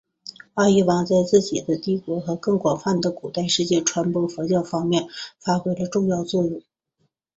[0.55, 5.07] 阿育王在自己的帝国和更广泛的古代世界传播佛教方面
[5.39, 6.63] 发挥了重要作用。